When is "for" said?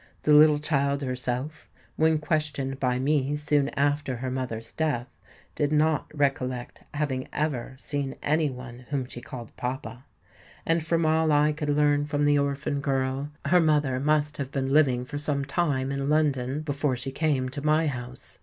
15.05-15.19